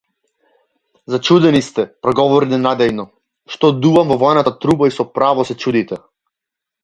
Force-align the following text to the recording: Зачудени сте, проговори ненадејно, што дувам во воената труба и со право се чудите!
Зачудени 1.15 1.59
сте, 1.65 1.83
проговори 2.05 2.47
ненадејно, 2.53 3.05
што 3.55 3.71
дувам 3.83 4.13
во 4.13 4.17
воената 4.23 4.53
труба 4.65 4.89
и 4.93 4.95
со 4.95 5.05
право 5.19 5.45
се 5.51 5.57
чудите! 5.65 6.01